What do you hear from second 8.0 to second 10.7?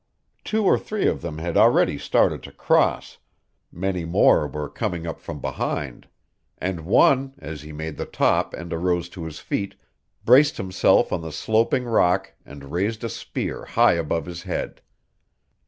top and arose to his feet, braced